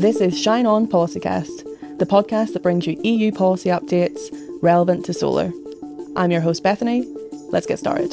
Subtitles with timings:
[0.00, 4.28] This is Shine On Policycast, the podcast that brings you EU policy updates
[4.60, 5.52] relevant to solar.
[6.16, 7.06] I'm your host, Bethany.
[7.50, 8.12] Let's get started.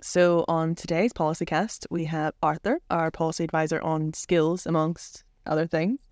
[0.00, 6.07] So, on today's Policycast, we have Arthur, our policy advisor on skills, amongst other things.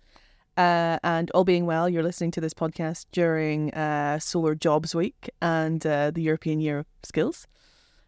[0.57, 5.29] Uh, and all being well, you're listening to this podcast during uh, Solar Jobs Week
[5.39, 7.47] and uh, the European Year of Skills.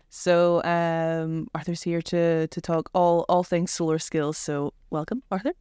[0.09, 4.37] So um, Arthur's here to to talk all all things solar skills.
[4.37, 5.53] So welcome, Arthur.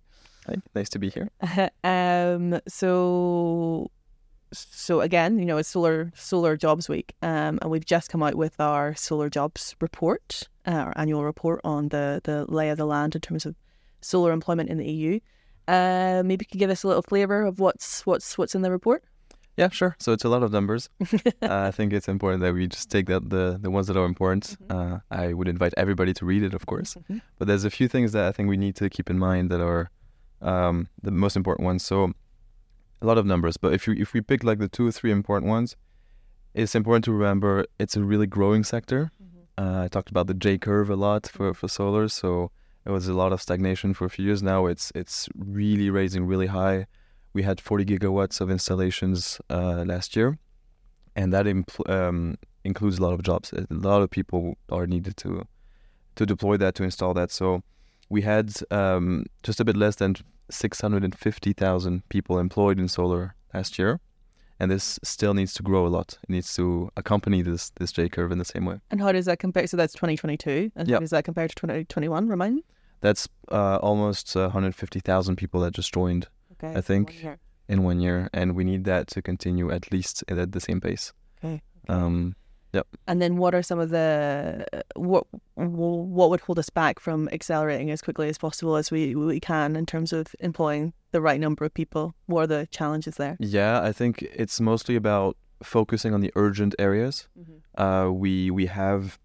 [0.46, 1.30] Hi, nice to be here.
[1.84, 3.90] um, so
[4.52, 8.34] so again, you know, it's solar solar jobs week, um, and we've just come out
[8.36, 12.86] with our solar jobs report, uh, our annual report on the the lay of the
[12.86, 13.54] land in terms of
[14.00, 15.20] solar employment in the EU.
[15.68, 18.70] Uh, maybe you could give us a little flavour of what's what's what's in the
[18.70, 19.04] report.
[19.58, 19.96] Yeah, sure.
[19.98, 20.88] So it's a lot of numbers.
[21.02, 21.10] uh,
[21.42, 24.44] I think it's important that we just take that the the ones that are important.
[24.44, 24.94] Mm-hmm.
[24.94, 26.94] Uh, I would invite everybody to read it, of course.
[26.94, 27.18] Mm-hmm.
[27.38, 29.60] But there's a few things that I think we need to keep in mind that
[29.60, 29.90] are
[30.40, 31.84] um, the most important ones.
[31.84, 32.12] So
[33.02, 35.10] a lot of numbers, but if you if we pick like the two or three
[35.10, 35.76] important ones,
[36.54, 39.10] it's important to remember it's a really growing sector.
[39.20, 39.64] Mm-hmm.
[39.64, 42.52] Uh, I talked about the J curve a lot for for solar, so
[42.88, 44.64] it was a lot of stagnation for a few years now.
[44.64, 46.86] It's it's really raising really high.
[47.34, 50.38] We had 40 gigawatts of installations uh, last year,
[51.14, 53.52] and that impl- um, includes a lot of jobs.
[53.52, 55.46] A lot of people are needed to
[56.16, 57.30] to deploy that to install that.
[57.30, 57.62] So
[58.08, 60.16] we had um, just a bit less than
[60.50, 64.00] 650,000 people employed in solar last year
[64.60, 66.18] and this still needs to grow a lot.
[66.22, 68.80] It needs to accompany this this J curve in the same way.
[68.90, 69.66] And how does that compare?
[69.66, 70.72] So that's 2022.
[70.74, 70.96] And yep.
[70.96, 72.28] how does that compare to 2021?
[72.28, 72.64] Remind me.
[73.00, 76.28] That's uh, almost uh, 150,000 people that just joined.
[76.52, 80.24] Okay, I think one in one year, and we need that to continue at least
[80.28, 81.12] at the same pace.
[81.38, 81.62] Okay.
[81.84, 81.94] okay.
[81.94, 82.34] Um,
[82.72, 82.86] Yep.
[83.06, 87.90] And then what are some of the what what would hold us back from accelerating
[87.90, 91.64] as quickly as possible as we we can in terms of employing the right number
[91.64, 92.14] of people?
[92.26, 93.36] What are the challenges there?
[93.40, 97.26] Yeah, I think it's mostly about focusing on the urgent areas.
[97.38, 97.82] Mm-hmm.
[97.82, 99.18] Uh, we we have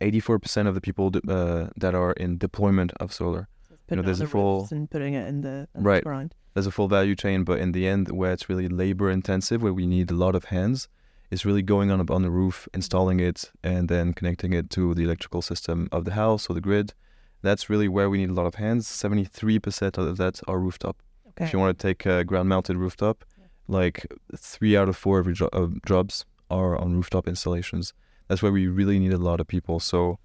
[0.00, 3.48] eighty four percent of the people uh, that are in deployment of solar.
[3.90, 6.02] you know, there's a full and putting it in the in right.
[6.02, 6.34] The ground.
[6.54, 9.72] There's a full value chain, but in the end, where it's really labor intensive, where
[9.72, 10.88] we need a lot of hands,
[11.30, 15.04] is really going on on the roof, installing it, and then connecting it to the
[15.04, 16.94] electrical system of the house or the grid.
[17.42, 18.88] That's really where we need a lot of hands.
[18.88, 20.96] Seventy-three percent of that are rooftop.
[21.28, 21.44] Okay.
[21.44, 23.44] If you want to take a ground-mounted rooftop, yeah.
[23.68, 27.92] like three out of four of your jo- uh, jobs are on rooftop installations.
[28.28, 29.80] That's where we really need a lot of people.
[29.80, 30.18] So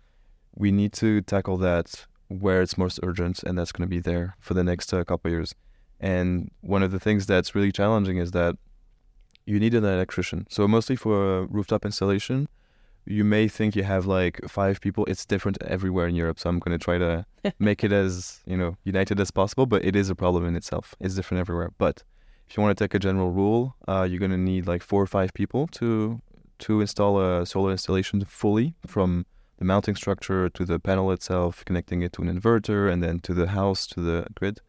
[0.55, 4.35] we need to tackle that where it's most urgent, and that's going to be there
[4.39, 5.55] for the next uh, couple of years.
[5.99, 8.55] And one of the things that's really challenging is that
[9.45, 10.47] you need an electrician.
[10.49, 12.47] So mostly for a rooftop installation,
[13.05, 15.05] you may think you have like five people.
[15.05, 16.39] It's different everywhere in Europe.
[16.39, 17.25] So I'm going to try to
[17.59, 19.65] make it as you know united as possible.
[19.65, 20.95] But it is a problem in itself.
[20.99, 21.71] It's different everywhere.
[21.77, 22.03] But
[22.47, 25.01] if you want to take a general rule, uh, you're going to need like four
[25.01, 26.21] or five people to
[26.59, 29.25] to install a solar installation fully from
[29.57, 33.33] the mounting structure to the panel itself, connecting it to an inverter, and then to
[33.33, 34.59] the house to the grid.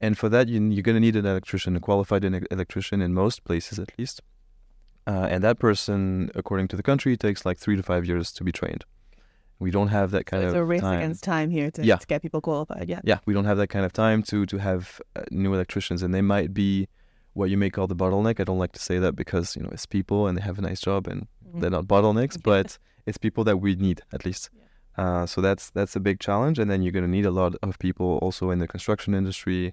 [0.00, 3.44] And for that, you, are going to need an electrician, a qualified electrician in most
[3.44, 4.20] places at least.
[5.06, 8.44] Uh, and that person, according to the country, takes like three to five years to
[8.44, 8.84] be trained.
[9.58, 10.98] We don't have that kind so of a race time.
[10.98, 11.96] against time here to, yeah.
[11.96, 12.88] to, get people qualified.
[12.88, 16.02] Yeah, yeah, we don't have that kind of time to to have uh, new electricians,
[16.02, 16.86] and they might be
[17.38, 18.40] what you may call the bottleneck.
[18.40, 20.62] I don't like to say that because you know it's people and they have a
[20.62, 21.60] nice job and mm-hmm.
[21.60, 22.76] they're not bottlenecks, but
[23.06, 24.50] it's people that we need at least.
[24.52, 24.64] Yeah.
[25.02, 27.54] Uh, so that's that's a big challenge, and then you're going to need a lot
[27.62, 29.72] of people also in the construction industry,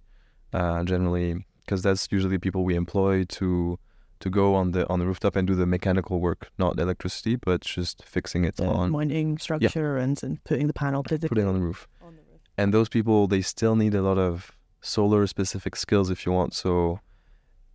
[0.53, 3.79] uh, generally, because that's usually people we employ to
[4.19, 7.61] to go on the on the rooftop and do the mechanical work, not electricity, but
[7.61, 10.03] just fixing it yeah, on winding structure yeah.
[10.03, 11.87] and, and putting the panel physically putting on the roof.
[12.03, 12.41] On the roof.
[12.57, 16.53] And those people, they still need a lot of solar specific skills if you want.
[16.53, 16.99] So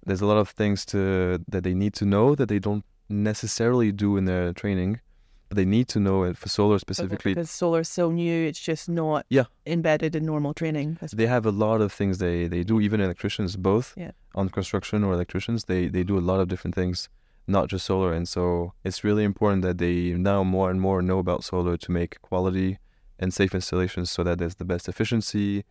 [0.06, 3.92] there's a lot of things to that they need to know that they don't necessarily
[3.92, 5.00] do in their training
[5.48, 8.60] but they need to know it for solar specifically because solar is so new it's
[8.60, 9.44] just not yeah.
[9.66, 13.56] embedded in normal training they have a lot of things they they do even electricians
[13.56, 14.12] both yeah.
[14.34, 17.08] on construction or electricians they they do a lot of different things
[17.48, 21.18] not just solar and so it's really important that they now more and more know
[21.18, 22.78] about solar to make quality
[23.18, 25.64] and safe installations so that there's the best efficiency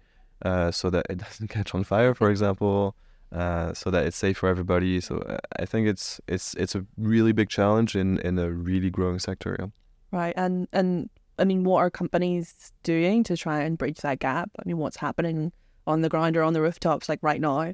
[0.44, 2.96] uh, so that it doesn't catch on fire for example
[3.32, 5.00] uh, so that it's safe for everybody.
[5.00, 8.90] So uh, I think it's it's it's a really big challenge in in a really
[8.90, 9.56] growing sector.
[9.60, 9.68] Yeah.
[10.12, 14.50] Right, and and I mean, what are companies doing to try and bridge that gap?
[14.60, 15.52] I mean, what's happening
[15.86, 17.74] on the ground or on the rooftops like right now?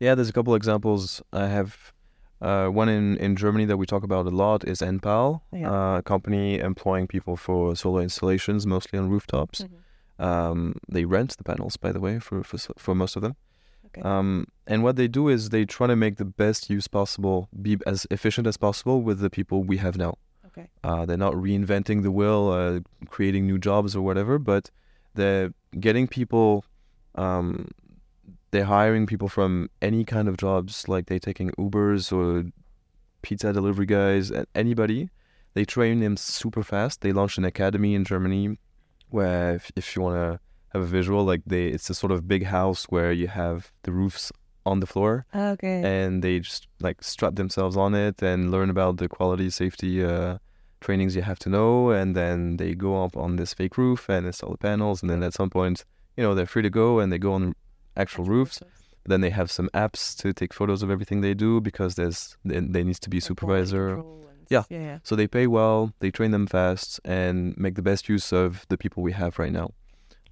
[0.00, 1.22] Yeah, there's a couple examples.
[1.32, 1.92] I have
[2.40, 5.70] uh, one in, in Germany that we talk about a lot is Enpal, Yeah.
[5.70, 9.62] uh, a company employing people for solar installations, mostly on rooftops.
[9.62, 10.24] Mm-hmm.
[10.24, 13.36] Um, they rent the panels, by the way, for for, for most of them.
[13.88, 14.02] Okay.
[14.02, 17.78] Um, and what they do is they try to make the best use possible, be
[17.86, 20.18] as efficient as possible with the people we have now.
[20.46, 20.68] okay.
[20.84, 24.70] Uh, they're not reinventing the wheel, uh, creating new jobs or whatever, but
[25.14, 26.64] they're getting people.
[27.14, 27.68] Um,
[28.50, 32.50] they're hiring people from any kind of jobs, like they're taking Ubers or
[33.22, 35.10] pizza delivery guys, anybody.
[35.54, 37.00] They train them super fast.
[37.00, 38.58] They launched an academy in Germany,
[39.10, 40.40] where if, if you want to
[40.72, 43.92] have a visual, like they, it's a sort of big house where you have the
[43.92, 44.30] roofs
[44.66, 45.80] on the floor Okay.
[45.82, 50.36] and they just like strut themselves on it and learn about the quality safety uh,
[50.82, 54.26] trainings you have to know and then they go up on this fake roof and
[54.26, 55.84] install the panels and then at some point
[56.18, 57.54] you know they're free to go and they go on
[57.96, 58.60] actual roofs
[59.06, 62.60] then they have some apps to take photos of everything they do because there's there,
[62.60, 64.02] there needs to be supervisor.
[64.50, 64.64] Yeah.
[64.68, 64.98] Yeah.
[65.02, 68.76] so they pay well they train them fast and make the best use of the
[68.76, 69.70] people we have right now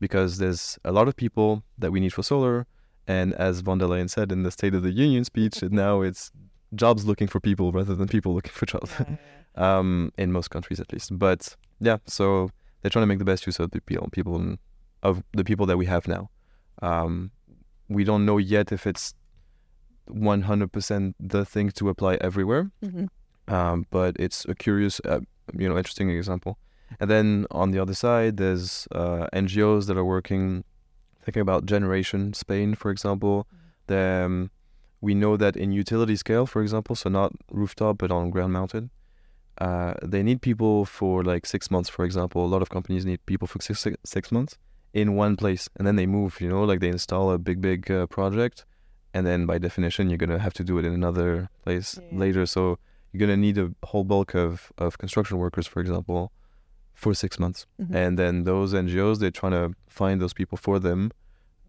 [0.01, 2.67] because there's a lot of people that we need for solar
[3.07, 6.31] and as von der Leyen said in the State of the Union speech, now it's
[6.75, 8.91] jobs looking for people rather than people looking for jobs.
[8.99, 9.17] Yeah,
[9.57, 11.17] yeah, um, in most countries at least.
[11.19, 12.51] But yeah, so
[12.83, 14.57] they're trying to make the best use of the people, people
[15.03, 16.31] of the people that we have now.
[16.83, 17.31] Um,
[17.89, 19.15] we don't know yet if it's
[20.11, 22.71] 100% the thing to apply everywhere.
[22.85, 23.09] Mhm.
[23.49, 25.21] um, but it's a curious, uh,
[25.57, 26.59] you know, interesting example.
[27.01, 30.65] And then on the other side, there's uh, NGOs that are working,
[31.25, 32.33] thinking about generation.
[32.33, 33.47] Spain, for example,
[33.87, 34.51] the, um,
[35.01, 38.91] we know that in utility scale, for example, so not rooftop but on ground mounted,
[39.59, 41.89] uh, they need people for like six months.
[41.89, 44.59] For example, a lot of companies need people for six six, six months
[44.93, 46.41] in one place, and then they move.
[46.41, 48.65] You know, like they install a big big uh, project,
[49.15, 52.19] and then by definition, you're gonna have to do it in another place Yeah.
[52.19, 52.47] later.
[52.47, 52.79] So
[53.13, 56.33] you're gonna need a whole bulk of of construction workers, for example,
[57.03, 57.95] for six months Mhm.
[58.03, 59.67] and then those NGOs they're trying to
[60.01, 61.01] find those people for them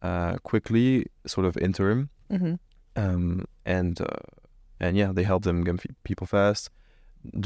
[0.09, 0.89] uh, quickly,
[1.33, 2.01] sort of interim,
[2.31, 2.53] Mhm.
[3.03, 4.05] um, and uh,
[4.79, 5.75] and yeah, they help them get
[6.09, 6.69] people fast,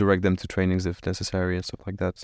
[0.01, 2.17] direct them to trainings if necessary and stuff like that.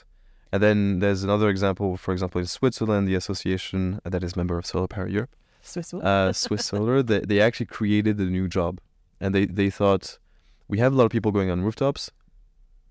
[0.51, 4.65] And then there's another example, for example, in Switzerland, the association that is member of
[4.65, 6.05] SolarPower Europe, Swiss Wool.
[6.05, 8.79] uh, Swiss Solar, they, they actually created a new job,
[9.21, 10.19] and they they thought
[10.67, 12.11] we have a lot of people going on rooftops.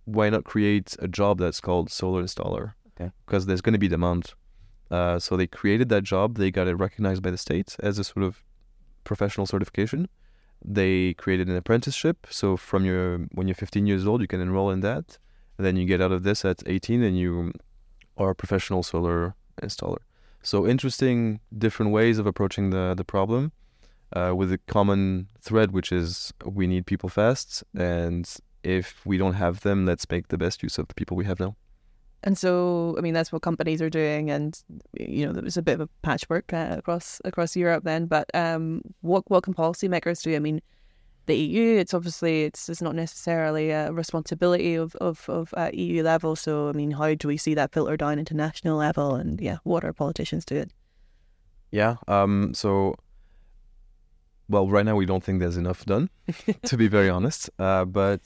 [0.07, 2.73] Why not create a job that's called solar installer?
[2.99, 3.13] Okay.
[3.27, 4.33] Because there's going to be demand.
[4.91, 6.37] Uh, so they created that job.
[6.37, 8.43] They got it recognized by the state as a sort of
[9.05, 10.09] professional certification.
[10.65, 12.27] They created an apprenticeship.
[12.31, 15.19] So from your when you're 15 years old, you can enroll in that.
[15.59, 17.53] And then you get out of this at 18, and you
[18.17, 19.99] are a professional solar installer.
[20.43, 23.53] So interesting, different ways of approaching the the problem,
[24.13, 28.25] uh, with a common thread, which is we need people fast, and
[28.67, 31.39] if we don't have them, let's make the best use of the people we have
[31.39, 31.55] now.
[32.23, 34.61] And so, I mean, that's what companies are doing, and
[34.99, 38.07] you know, there was a bit of a patchwork uh, across across Europe then.
[38.07, 40.35] But um, what what can policymakers do?
[40.35, 40.61] I mean,
[41.27, 46.03] the EU, it's obviously it's it's not necessarily a responsibility of of of uh, EU
[46.03, 46.35] level.
[46.35, 49.15] So, I mean, how do we see that filter down into national level?
[49.15, 50.73] And yeah, what are politicians doing?
[51.71, 51.97] Yeah.
[52.09, 52.55] Um.
[52.55, 52.97] So,
[54.49, 56.11] well, right now we don't think there's enough done,
[56.65, 57.51] to be very honest.
[57.59, 58.21] Uh, but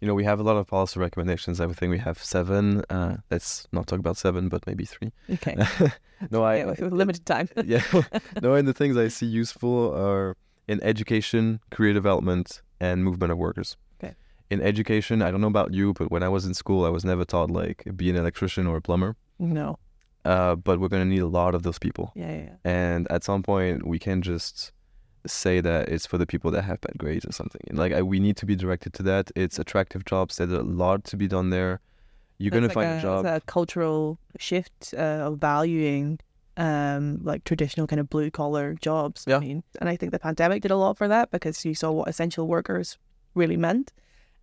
[0.00, 1.60] you know, we have a lot of policy recommendations.
[1.60, 2.82] I think we have seven.
[2.90, 5.10] Uh, let's not talk about seven, but maybe three.
[5.30, 5.56] Okay,
[6.30, 6.56] no, I.
[6.58, 7.48] yeah, with limited time.
[7.64, 7.82] yeah.
[8.42, 10.36] no, and the things I see useful are
[10.68, 13.76] in education, career development, and movement of workers.
[14.02, 14.14] Okay.
[14.50, 17.04] In education, I don't know about you, but when I was in school, I was
[17.04, 19.16] never taught like be an electrician or a plumber.
[19.38, 19.78] no,
[20.24, 22.56] Uh, but we're gonna need a lot of those people, yeah, yeah, yeah.
[22.64, 24.72] and at some point, we can't just
[25.28, 27.60] say that it's for the people that have bad grades or something.
[27.72, 29.30] Like I, we need to be directed to that.
[29.34, 30.36] It's attractive jobs.
[30.36, 31.80] There's a lot to be done there.
[32.38, 33.26] You're That's gonna like find a, a job.
[33.26, 36.18] it's a cultural shift uh, of valuing
[36.56, 39.24] um, like traditional kind of blue collar jobs.
[39.26, 39.36] Yeah.
[39.36, 41.92] I mean, and I think the pandemic did a lot for that because you saw
[41.92, 42.98] what essential workers
[43.34, 43.92] really meant.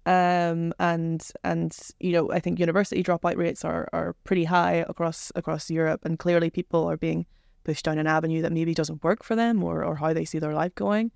[0.06, 5.32] Um, and and you know, I think university dropout rates are, are pretty high across
[5.36, 7.26] across Europe, and clearly people are being
[7.64, 10.40] pushed down an avenue that maybe doesn't work for them or, or how they see
[10.40, 11.12] their life going.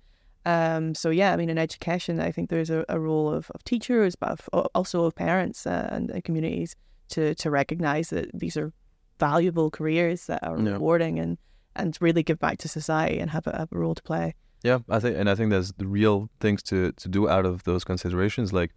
[0.46, 3.62] Um, so yeah, I mean, in education, I think there's a, a role of, of
[3.64, 6.74] teachers, but of, also of parents uh, and, communities
[7.10, 8.72] to to recognize that these are
[9.18, 10.72] valuable careers that are Yeah.
[10.72, 11.38] rewarding and
[11.74, 14.34] and really give back to society and have a, have a role to play.
[14.64, 17.62] Yeah, I think, and I think there's the real things to to do out of
[17.64, 18.52] those considerations.
[18.52, 18.72] Like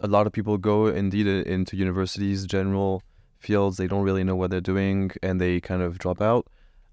[0.00, 3.02] a lot of people go indeed uh, into universities, general
[3.48, 3.74] fields.
[3.76, 6.44] They don't really know what they're doing, and they kind of drop out.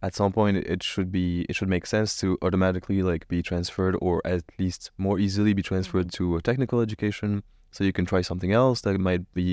[0.09, 3.95] at some point it should be it should make sense to automatically like be transferred
[4.05, 6.31] or at least more easily be transferred Mm-hmm.
[6.31, 7.29] to a technical education
[7.75, 9.49] so you can try something else that might be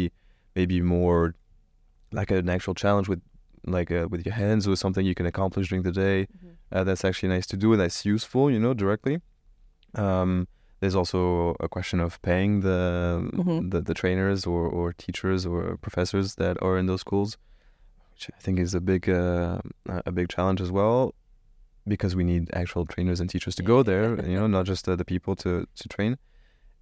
[0.59, 1.23] maybe more
[2.19, 3.21] like an actual challenge with
[3.77, 6.53] like uh, with your hands or something you can accomplish during the day Mhm.
[6.75, 9.15] uh, that's actually nice to do and that's useful you know directly
[10.05, 10.33] um,
[10.81, 11.21] there's also
[11.61, 12.81] a question of paying the
[13.35, 13.71] Mhm.
[13.73, 17.31] the, the trainers or, or teachers or professors that are in those schools
[18.13, 19.59] which I think is a big uh,
[20.11, 21.01] a big challenge as well
[21.93, 24.97] because we need actual trainers and teachers to go there you know not just uh,
[24.97, 26.13] the people to to train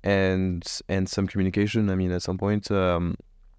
[0.03, 3.15] and and some communication i mean at some point um,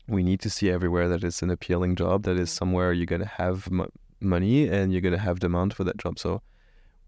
[0.08, 2.58] we need to see everywhere that it's an appealing job that is Mhm.
[2.60, 5.98] somewhere you're going to have m- money and you're going to have demand for that
[5.98, 6.42] job so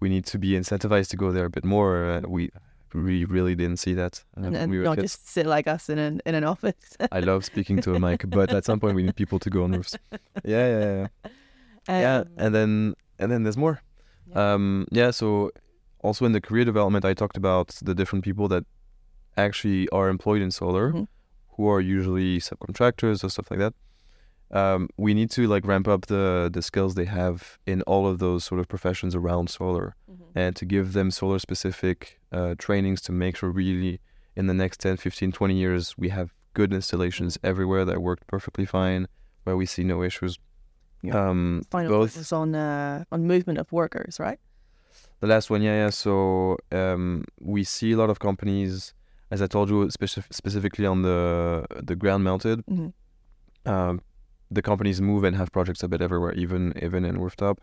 [0.02, 2.50] we need to be incentivized to go there a bit more uh, we
[2.94, 5.14] we really didn't see that uh, and, and we were not kids.
[5.14, 6.98] just sit like us in an in an office.
[7.12, 9.64] i love speaking to a mic but at some point we need people to go
[9.64, 9.96] on roofs
[10.44, 11.08] yeah yeah
[11.88, 13.82] yeah yeah Um, and then and then there's more
[14.28, 14.54] Yeah.
[14.54, 15.52] um yeah so
[16.04, 18.64] also in the career development i talked about the different people that
[19.38, 21.08] actually are employed in solar Mhm.
[21.56, 23.74] who are usually subcontractors or stuff like that
[24.52, 28.18] um, we need to like ramp up the the skills they have in all of
[28.20, 30.26] those sort of professions around solar Mhm.
[30.36, 34.00] and to give them solar specific uh, trainings to make sure really
[34.36, 38.66] in the next 10 15 20 years we have good installations everywhere that work perfectly
[38.66, 39.08] fine
[39.44, 40.38] where we see no issues
[41.02, 41.30] Yeah.
[41.30, 44.40] um, Final both focus on uh, on movement of workers, right?
[45.22, 45.92] The last one, yeah, yeah.
[45.92, 48.94] So um, we see a lot of companies,
[49.32, 52.60] as I told you, specif- specifically on the the ground mounted.
[52.66, 52.92] Mhm.
[53.66, 54.02] Um,
[54.52, 57.62] the companies move and have projects a bit everywhere, even even in rooftop,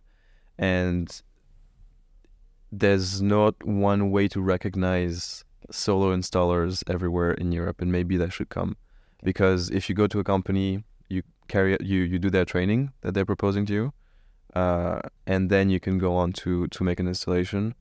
[0.58, 1.22] and
[2.72, 8.48] there's not one way to recognize solo installers everywhere in Europe, and maybe that should
[8.48, 8.76] come,
[9.22, 13.14] because if you go to a company, you carry you you do their training that
[13.14, 13.92] they're proposing to you,
[14.54, 17.74] uh, and then you can go on to to make an installation.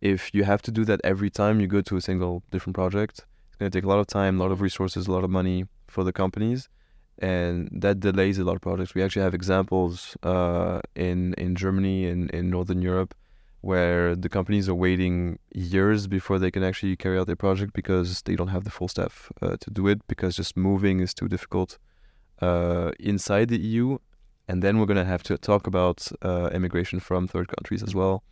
[0.00, 3.24] If you have to do that every time you go to a single different project,
[3.48, 5.30] it's going to take a lot of time, a lot of resources, a lot of
[5.30, 6.68] money for the companies,
[7.18, 8.94] and that delays a lot of projects.
[8.94, 13.14] We actually have examples uh, in in Germany and in, in Northern Europe
[13.64, 18.20] where the companies are waiting years before they can actually carry out their project because
[18.26, 21.28] they don't have the full staff uh, to do it because just moving is too
[21.28, 21.78] difficult
[22.42, 23.96] uh, inside the EU.
[24.48, 27.94] And then we're going to have to talk about uh, immigration from third countries as
[27.94, 28.22] well.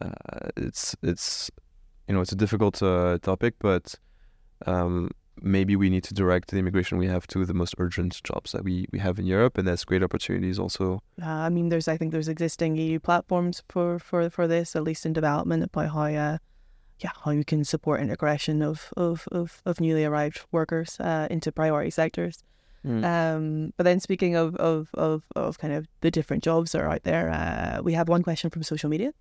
[0.00, 1.50] Uh, it's it's
[2.08, 3.94] you know it's a difficult uh, topic, but
[4.64, 5.10] um,
[5.42, 8.64] maybe we need to direct the immigration we have to the most urgent jobs that
[8.64, 11.02] we, we have in Europe, and there's great opportunities also.
[11.22, 14.82] Uh, I mean, there's I think there's existing EU platforms for for for this, at
[14.82, 16.38] least in development, about how uh,
[17.00, 21.52] yeah how you can support integration of of of, of newly arrived workers uh, into
[21.52, 22.42] priority sectors.
[23.04, 26.90] Um, but then speaking of, of, of, of kind of the different jobs that are
[26.90, 29.12] out there, uh, we have one question from social media.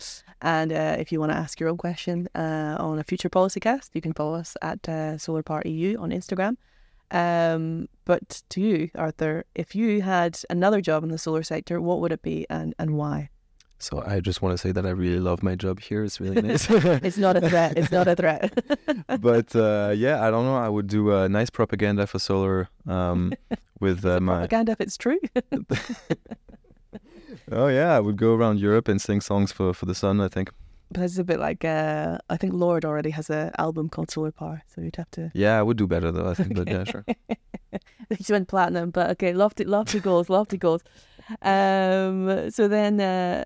[0.42, 3.60] And uh, if you want to ask your own question uh, on a future policy
[3.60, 6.58] cast, you can follow us at uh, Solar Power EU on Instagram.
[7.12, 12.02] Um, but to you, Arthur, if you had another job in the solar sector, what
[12.02, 13.30] would it be and, and why?
[13.80, 16.04] So I just want to say that I really love my job here.
[16.04, 16.70] It's really nice.
[16.70, 17.78] It's not a threat.
[17.78, 18.54] It's not a threat.
[19.20, 20.56] but uh, yeah, I don't know.
[20.56, 23.34] I would do a nice propaganda for solar um,
[23.80, 24.38] with uh, my.
[24.48, 25.20] Propaganda if it's true.
[27.52, 30.22] Oh yeah, I would go around Europe and sing songs for for the sun.
[30.22, 30.52] I think.
[30.92, 34.32] But it's a bit like uh, I think Lorde already has an album called Solar
[34.32, 35.32] Power, so you'd have to.
[35.34, 36.30] Yeah, I would do better though.
[36.30, 37.06] I think, but yeah, sure.
[38.22, 40.84] She went platinum, but okay, lofty, lofty goals, lofty goals.
[41.42, 43.44] Um, so then, uh,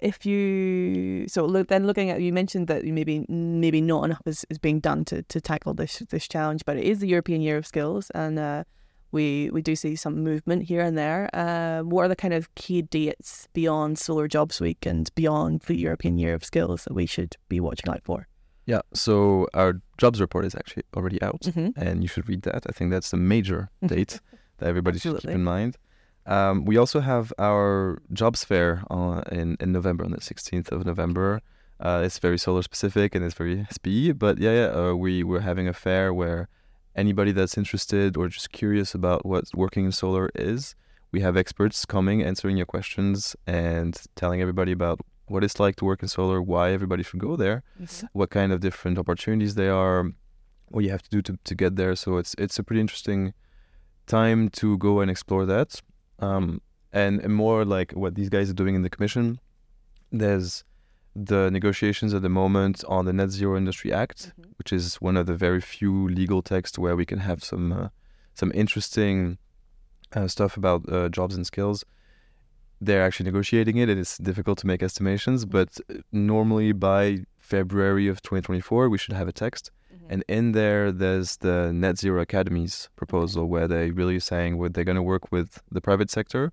[0.00, 4.20] if you so look then looking at you mentioned that you maybe maybe not enough
[4.26, 7.40] is, is being done to, to tackle this this challenge, but it is the European
[7.40, 8.64] Year of Skills, and uh,
[9.12, 11.30] we we do see some movement here and there.
[11.32, 15.76] Uh, what are the kind of key dates beyond Solar Jobs Week and beyond the
[15.76, 18.26] European Year of Skills that we should be watching out for?
[18.66, 18.80] Yeah.
[18.94, 21.80] So our jobs report is actually already out, Mm-hmm.
[21.80, 22.64] and you should read that.
[22.68, 24.20] I think that's the major date
[24.58, 25.76] that everybody should keep in mind.
[26.26, 30.84] Um, we also have our jobs fair uh, in in November, on the sixteenth of
[30.86, 31.40] November.
[31.80, 35.40] Uh, it's very solar specific and it's very SPE, but yeah, yeah, uh, we we're
[35.40, 36.48] having a fair where
[36.96, 40.76] anybody that's interested or just curious about what working in solar is,
[41.12, 45.84] we have experts coming answering your questions and telling everybody about what it's like to
[45.84, 47.62] work in solar, why everybody should go there
[48.12, 50.10] what kind of different opportunities they are,
[50.68, 51.94] what you have to do to, to get there.
[51.96, 53.34] So it's it's a pretty interesting
[54.06, 55.80] time to go and explore that.
[56.18, 56.60] Um,
[56.92, 59.40] and, and more like what these guys are doing in the commission.
[60.12, 60.64] There's
[61.16, 65.26] the negotiations at the moment on the Net Zero Industry Act, which is one of
[65.26, 67.88] the very few legal texts where we can have some uh,
[68.34, 69.38] some interesting
[70.14, 71.84] uh, stuff about uh, jobs and skills.
[72.80, 73.88] they're actually negotiating it.
[73.88, 78.98] and It is difficult to make estimations, but uh, normally by February of 2024, we
[78.98, 79.70] should have a text.
[79.94, 80.12] Mm-hmm.
[80.12, 84.90] And in there, there's the Net Zero Academies proposal, where they really saying what they're
[84.92, 86.52] going to work with the private sector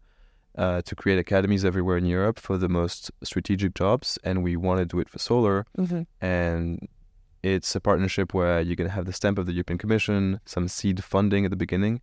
[0.57, 4.79] uh, to create academies everywhere in Europe for the most strategic jobs, and we want
[4.79, 5.65] to do it for solar.
[5.77, 6.01] Mm-hmm.
[6.19, 6.87] And
[7.41, 10.67] it's a partnership where you're going to have the stamp of the European Commission, some
[10.67, 12.01] seed funding at the beginning,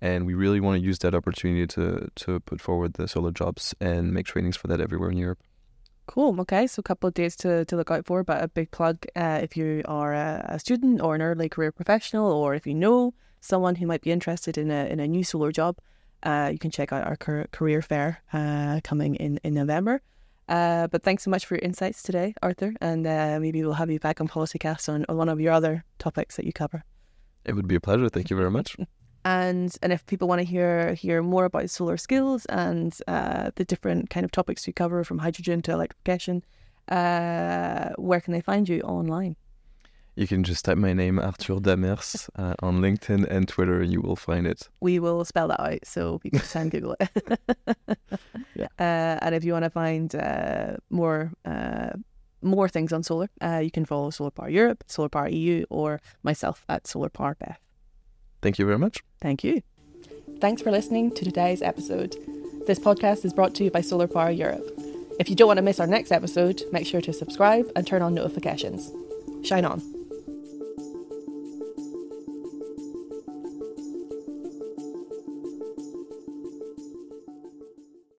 [0.00, 3.74] and we really want to use that opportunity to to put forward the solar jobs
[3.80, 5.40] and make trainings for that everywhere in Europe.
[6.08, 6.40] Cool.
[6.40, 9.04] Okay, so a couple of dates to, to look out for, but a big plug
[9.14, 12.74] uh, if you are a, a student or an early career professional, or if you
[12.74, 13.12] know
[13.42, 15.76] someone who might be interested in a in a new solar job,
[16.22, 20.00] uh, you can check out our car- career fair uh, coming in in November.
[20.48, 23.90] Uh, but thanks so much for your insights today, Arthur, and uh, maybe we'll have
[23.90, 26.84] you back on Policycast on, on one of your other topics that you cover.
[27.44, 28.08] It would be a pleasure.
[28.08, 28.76] Thank you very much.
[29.24, 33.64] And and if people want to hear hear more about solar skills and uh, the
[33.64, 36.44] different kind of topics we cover from hydrogen to electrification,
[36.88, 39.36] uh, where can they find you online?
[40.18, 44.00] You can just type my name, Arthur Daemers, uh, on LinkedIn and Twitter, and you
[44.00, 44.68] will find it.
[44.80, 47.10] We will spell that out so people can Google it.
[48.54, 48.66] Yeah.
[48.78, 51.90] Uh, and if you want to find uh, more uh,
[52.42, 56.64] more things on solar, uh, you can follow SolarPower Europe, Solar Power EU, or myself
[56.68, 57.60] at Solar Power Beth.
[58.42, 59.02] Thank you very much.
[59.20, 59.62] Thank you.
[60.40, 62.16] Thanks for listening to today's episode.
[62.66, 64.70] This podcast is brought to you by SolarPower Europe.
[65.18, 68.02] If you don't want to miss our next episode, make sure to subscribe and turn
[68.02, 68.92] on notifications.
[69.42, 69.97] Shine on.